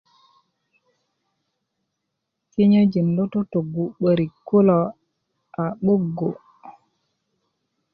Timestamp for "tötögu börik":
3.31-4.33